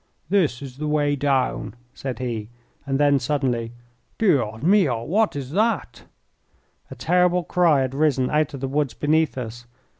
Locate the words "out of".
8.31-8.61